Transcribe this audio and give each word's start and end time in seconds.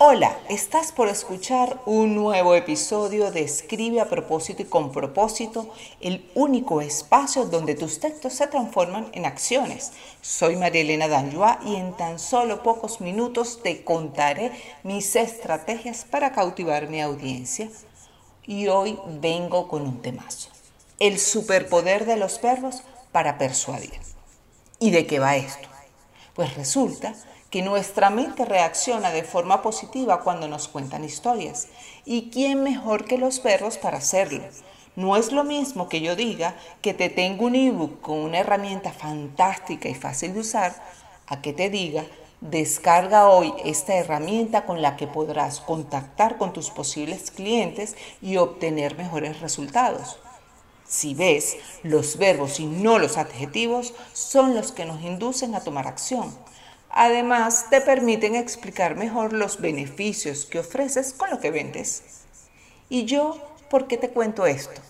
Hola, 0.00 0.38
estás 0.48 0.92
por 0.92 1.08
escuchar 1.08 1.80
un 1.84 2.14
nuevo 2.14 2.54
episodio 2.54 3.32
de 3.32 3.40
Escribe 3.40 4.00
a 4.00 4.08
propósito 4.08 4.62
y 4.62 4.66
con 4.66 4.92
propósito, 4.92 5.74
el 6.00 6.30
único 6.36 6.80
espacio 6.80 7.46
donde 7.46 7.74
tus 7.74 7.98
textos 7.98 8.34
se 8.34 8.46
transforman 8.46 9.08
en 9.12 9.26
acciones. 9.26 9.90
Soy 10.22 10.54
María 10.54 10.82
Elena 10.82 11.08
Danjoa 11.08 11.58
y 11.66 11.74
en 11.74 11.96
tan 11.96 12.20
solo 12.20 12.62
pocos 12.62 13.00
minutos 13.00 13.58
te 13.60 13.82
contaré 13.82 14.52
mis 14.84 15.16
estrategias 15.16 16.04
para 16.04 16.30
cautivar 16.30 16.88
mi 16.88 17.00
audiencia. 17.00 17.68
Y 18.46 18.68
hoy 18.68 19.00
vengo 19.20 19.66
con 19.66 19.82
un 19.82 20.00
temazo, 20.00 20.50
el 21.00 21.18
superpoder 21.18 22.06
de 22.06 22.18
los 22.18 22.40
verbos 22.40 22.84
para 23.10 23.36
persuadir. 23.36 23.98
¿Y 24.78 24.92
de 24.92 25.08
qué 25.08 25.18
va 25.18 25.34
esto? 25.34 25.68
Pues 26.34 26.54
resulta 26.54 27.16
que 27.50 27.62
nuestra 27.62 28.10
mente 28.10 28.44
reacciona 28.44 29.10
de 29.10 29.22
forma 29.22 29.62
positiva 29.62 30.20
cuando 30.20 30.48
nos 30.48 30.68
cuentan 30.68 31.04
historias. 31.04 31.68
¿Y 32.04 32.30
quién 32.30 32.62
mejor 32.62 33.04
que 33.04 33.18
los 33.18 33.40
perros 33.40 33.78
para 33.78 33.98
hacerlo? 33.98 34.42
No 34.96 35.16
es 35.16 35.32
lo 35.32 35.44
mismo 35.44 35.88
que 35.88 36.00
yo 36.00 36.16
diga 36.16 36.56
que 36.82 36.92
te 36.92 37.08
tengo 37.08 37.46
un 37.46 37.54
ebook 37.54 38.00
con 38.00 38.18
una 38.18 38.40
herramienta 38.40 38.92
fantástica 38.92 39.88
y 39.88 39.94
fácil 39.94 40.34
de 40.34 40.40
usar, 40.40 40.74
a 41.26 41.40
que 41.40 41.52
te 41.52 41.70
diga, 41.70 42.04
descarga 42.40 43.28
hoy 43.28 43.54
esta 43.64 43.94
herramienta 43.94 44.66
con 44.66 44.82
la 44.82 44.96
que 44.96 45.06
podrás 45.06 45.60
contactar 45.60 46.36
con 46.36 46.52
tus 46.52 46.70
posibles 46.70 47.30
clientes 47.30 47.96
y 48.20 48.36
obtener 48.36 48.96
mejores 48.96 49.40
resultados. 49.40 50.18
Si 50.86 51.14
ves, 51.14 51.56
los 51.82 52.16
verbos 52.16 52.60
y 52.60 52.66
no 52.66 52.98
los 52.98 53.18
adjetivos 53.18 53.92
son 54.14 54.54
los 54.54 54.72
que 54.72 54.84
nos 54.84 55.02
inducen 55.02 55.54
a 55.54 55.60
tomar 55.60 55.86
acción. 55.86 56.34
Además, 56.90 57.66
te 57.70 57.80
permiten 57.80 58.34
explicar 58.34 58.96
mejor 58.96 59.32
los 59.32 59.60
beneficios 59.60 60.46
que 60.46 60.60
ofreces 60.60 61.12
con 61.12 61.30
lo 61.30 61.38
que 61.38 61.50
vendes. 61.50 62.24
¿Y 62.88 63.04
yo 63.04 63.38
por 63.68 63.86
qué 63.86 63.98
te 63.98 64.10
cuento 64.10 64.46
esto? 64.46 64.80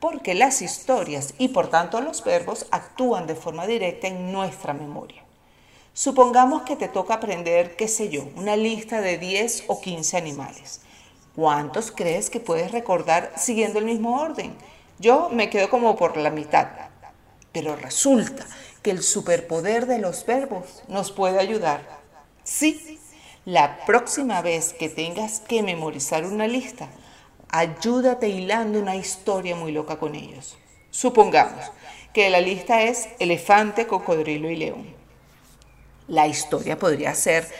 Porque 0.00 0.34
las 0.34 0.60
historias 0.60 1.34
y 1.38 1.48
por 1.48 1.70
tanto 1.70 2.00
los 2.00 2.24
verbos 2.24 2.66
actúan 2.70 3.26
de 3.26 3.36
forma 3.36 3.66
directa 3.66 4.08
en 4.08 4.32
nuestra 4.32 4.74
memoria. 4.74 5.22
Supongamos 5.92 6.62
que 6.62 6.74
te 6.74 6.88
toca 6.88 7.14
aprender, 7.14 7.76
qué 7.76 7.86
sé 7.86 8.08
yo, 8.08 8.24
una 8.34 8.56
lista 8.56 9.00
de 9.00 9.16
10 9.16 9.64
o 9.68 9.80
15 9.80 10.16
animales. 10.16 10.80
¿Cuántos 11.36 11.92
crees 11.92 12.30
que 12.30 12.40
puedes 12.40 12.72
recordar 12.72 13.32
siguiendo 13.36 13.78
el 13.78 13.84
mismo 13.84 14.20
orden? 14.20 14.56
Yo 14.98 15.28
me 15.30 15.50
quedo 15.50 15.70
como 15.70 15.94
por 15.94 16.16
la 16.16 16.30
mitad. 16.30 16.66
Pero 17.52 17.76
resulta 17.76 18.44
que 18.84 18.90
el 18.90 19.02
superpoder 19.02 19.86
de 19.86 19.98
los 19.98 20.26
verbos 20.26 20.82
nos 20.88 21.10
puede 21.10 21.40
ayudar. 21.40 21.80
Sí, 22.44 23.00
la 23.46 23.84
próxima 23.86 24.42
vez 24.42 24.74
que 24.74 24.90
tengas 24.90 25.40
que 25.40 25.62
memorizar 25.62 26.26
una 26.26 26.46
lista, 26.46 26.90
ayúdate 27.48 28.28
hilando 28.28 28.78
una 28.78 28.94
historia 28.94 29.56
muy 29.56 29.72
loca 29.72 29.98
con 29.98 30.14
ellos. 30.14 30.58
Supongamos 30.90 31.72
que 32.12 32.28
la 32.28 32.42
lista 32.42 32.82
es 32.82 33.08
elefante, 33.18 33.86
cocodrilo 33.86 34.50
y 34.50 34.56
león. 34.56 34.94
La 36.06 36.26
historia 36.26 36.78
podría 36.78 37.14
ser, 37.14 37.50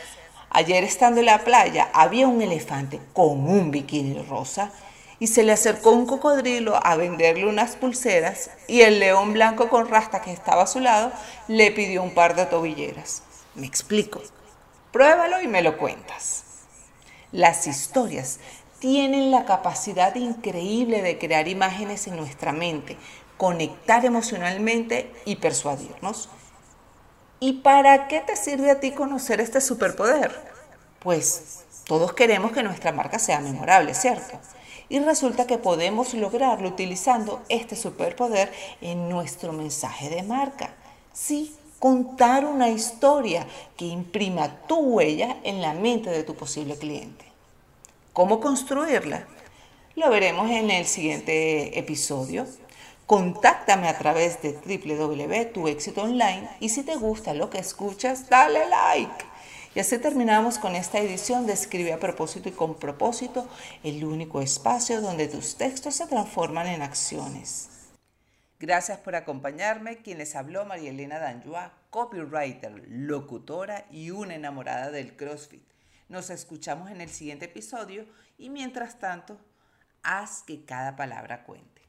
ayer 0.51 0.85
estando 0.85 1.21
en 1.21 1.27
la 1.27 1.43
playa 1.43 1.89
había 1.95 2.29
un 2.29 2.43
elefante 2.43 3.01
con 3.15 3.49
un 3.49 3.71
bikini 3.71 4.21
rosa 4.29 4.71
y 5.25 5.27
se 5.27 5.43
le 5.43 5.53
acercó 5.53 5.91
un 5.91 6.05
cocodrilo 6.05 6.79
a 6.85 6.97
venderle 6.97 7.47
unas 7.47 7.77
pulseras 7.77 8.51
y 8.69 8.83
el 8.83 9.01
león 9.01 9.33
blanco 9.33 9.71
con 9.71 9.89
rasta 9.89 10.21
que 10.21 10.31
estaba 10.31 10.65
a 10.65 10.67
su 10.67 10.81
lado 10.81 11.13
le 11.49 11.71
pidió 11.71 12.03
un 12.03 12.13
par 12.13 12.37
de 12.37 12.45
tobilleras. 12.45 13.23
Me 13.55 13.67
explico. 13.67 14.21
Pruébalo 14.93 15.41
y 15.41 15.49
me 15.49 15.63
lo 15.63 15.79
cuentas. 15.79 16.45
Las 17.33 17.67
historias 17.67 18.39
tienen 18.81 19.31
la 19.31 19.47
capacidad 19.47 20.15
increíble 20.15 21.01
de 21.01 21.19
crear 21.19 21.49
imágenes 21.49 22.07
en 22.07 22.17
nuestra 22.17 22.53
mente, 22.53 22.99
conectar 23.39 24.05
emocionalmente 24.05 25.11
y 25.25 25.37
persuadirnos. 25.37 26.29
¿Y 27.41 27.63
para 27.63 28.09
qué 28.09 28.21
te 28.21 28.37
sirve 28.37 28.71
a 28.71 28.79
ti 28.79 28.91
conocer 28.91 29.41
este 29.41 29.63
superpoder? 29.63 30.39
Pues 30.99 31.65
todos 31.87 32.13
queremos 32.13 32.53
que 32.53 32.63
nuestra 32.63 32.93
marca 32.93 33.19
sea 33.19 33.41
memorable, 33.41 33.95
¿cierto? 33.95 34.39
Y 34.89 34.99
resulta 34.99 35.47
que 35.47 35.59
podemos 35.59 36.15
lograrlo 36.15 36.69
utilizando 36.69 37.43
este 37.49 37.77
superpoder 37.77 38.53
en 38.81 39.09
nuestro 39.09 39.53
mensaje 39.53 40.11
de 40.11 40.23
marca. 40.23 40.75
Sí, 41.13 41.55
contar 41.79 42.45
una 42.45 42.69
historia 42.69 43.47
que 43.77 43.87
imprima 43.87 44.67
tu 44.67 44.77
huella 44.77 45.37
en 45.43 45.61
la 45.61 45.75
mente 45.75 46.11
de 46.11 46.23
tu 46.23 46.35
posible 46.35 46.77
cliente. 46.77 47.25
¿Cómo 48.13 48.41
construirla? 48.41 49.27
Lo 49.97 50.11
veremos 50.11 50.51
en 50.51 50.71
el 50.71 50.87
siguiente 50.87 51.79
episodio. 51.79 52.47
Contáctame 53.07 53.89
a 53.89 53.99
través 53.99 54.41
de 54.41 54.53
www.tuexitoonline 54.53 56.49
y 56.59 56.71
si 56.71 56.83
te 56.85 56.97
gusta 56.97 57.35
lo 57.35 57.51
que 57.51 57.59
escuchas, 57.59 58.29
dale 58.29 58.67
like. 58.69 59.25
Y 59.75 59.81
así 59.81 59.99
terminamos 59.99 60.59
con 60.59 60.77
esta 60.77 60.99
edición 60.99 61.47
de 61.47 61.93
a 61.93 61.99
propósito 61.99 62.49
y 62.49 62.53
con 62.53 62.77
propósito, 62.77 63.49
el 63.83 64.05
único 64.05 64.41
espacio 64.41 65.01
donde 65.01 65.27
tus 65.27 65.57
textos 65.57 65.97
se 65.97 66.07
transforman 66.07 66.69
en 66.69 66.83
acciones. 66.83 67.71
Gracias 68.61 68.99
por 68.99 69.17
acompañarme. 69.17 69.99
Quien 69.99 70.19
les 70.19 70.37
habló, 70.37 70.65
María 70.65 70.91
Elena 70.91 71.19
Danjua, 71.19 71.73
copywriter, 71.91 72.85
locutora 72.89 73.87
y 73.91 74.11
una 74.11 74.37
enamorada 74.37 74.93
del 74.93 75.17
CrossFit. 75.17 75.65
Nos 76.09 76.31
escuchamos 76.31 76.91
en 76.91 77.01
el 77.01 77.11
siguiente 77.11 77.47
episodio 77.47 78.07
y 78.39 78.51
mientras 78.51 79.01
tanto, 79.01 79.41
haz 80.05 80.45
que 80.45 80.65
cada 80.65 80.95
palabra 80.95 81.43
cuente. 81.43 81.83